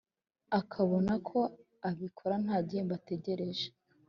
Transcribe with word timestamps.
ikabona 0.59 1.13
ko 1.27 1.39
abikora 1.89 2.35
nta 2.43 2.57
gihembo 2.67 2.93
ategereje. 2.99 3.65